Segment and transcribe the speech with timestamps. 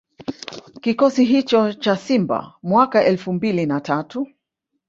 [0.81, 4.27] Kikosi hicho cha Simba mwaka elfu mbili na tatu